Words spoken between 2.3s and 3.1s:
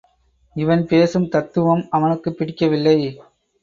பிடிக்கவில்லை.